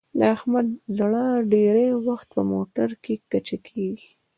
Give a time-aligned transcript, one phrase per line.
[0.17, 4.09] د احمد زړه ډېری وخت په موټرکې کچه کېږي.